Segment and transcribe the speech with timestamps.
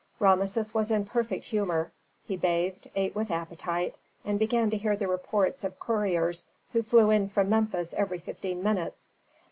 [0.19, 1.91] Rameses was in perfect humor.
[2.25, 3.93] He bathed, ate with appetite,
[4.25, 8.63] and began to hear the reports of couriers who flew in from Memphis every fifteen
[8.63, 9.09] minutes.